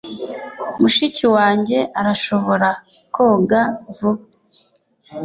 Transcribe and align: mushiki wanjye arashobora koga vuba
mushiki 0.81 1.25
wanjye 1.35 1.77
arashobora 2.01 2.69
koga 3.15 3.61
vuba 3.97 4.23